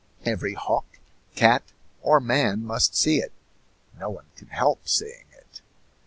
[0.25, 0.97] Every hawk,
[1.35, 1.61] cat,
[2.01, 3.31] or man must see it;
[3.99, 5.61] no one can help seeing it.